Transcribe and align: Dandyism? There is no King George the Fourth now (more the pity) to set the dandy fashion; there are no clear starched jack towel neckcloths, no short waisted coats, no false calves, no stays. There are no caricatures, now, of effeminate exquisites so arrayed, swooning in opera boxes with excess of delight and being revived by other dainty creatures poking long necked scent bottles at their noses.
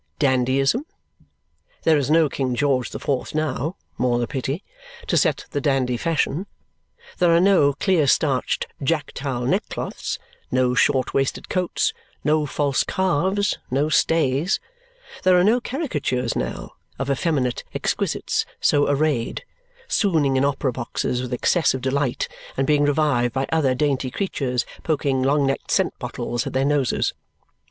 Dandyism? 0.17 0.83
There 1.83 1.95
is 1.99 2.09
no 2.09 2.27
King 2.27 2.55
George 2.55 2.89
the 2.89 2.97
Fourth 2.97 3.35
now 3.35 3.75
(more 3.99 4.17
the 4.17 4.25
pity) 4.25 4.63
to 5.05 5.15
set 5.15 5.45
the 5.51 5.61
dandy 5.61 5.95
fashion; 5.95 6.47
there 7.19 7.31
are 7.35 7.39
no 7.39 7.73
clear 7.73 8.07
starched 8.07 8.65
jack 8.81 9.11
towel 9.13 9.45
neckcloths, 9.45 10.17
no 10.49 10.73
short 10.73 11.13
waisted 11.13 11.49
coats, 11.49 11.93
no 12.23 12.47
false 12.47 12.83
calves, 12.83 13.59
no 13.69 13.89
stays. 13.89 14.59
There 15.21 15.37
are 15.37 15.43
no 15.43 15.61
caricatures, 15.61 16.35
now, 16.35 16.71
of 16.97 17.11
effeminate 17.11 17.63
exquisites 17.75 18.47
so 18.59 18.89
arrayed, 18.89 19.45
swooning 19.87 20.35
in 20.35 20.43
opera 20.43 20.71
boxes 20.73 21.21
with 21.21 21.31
excess 21.31 21.75
of 21.75 21.81
delight 21.81 22.27
and 22.57 22.65
being 22.65 22.85
revived 22.85 23.35
by 23.35 23.45
other 23.51 23.75
dainty 23.75 24.09
creatures 24.09 24.65
poking 24.81 25.21
long 25.21 25.45
necked 25.45 25.69
scent 25.69 25.93
bottles 25.99 26.47
at 26.47 26.53
their 26.53 26.65
noses. 26.65 27.13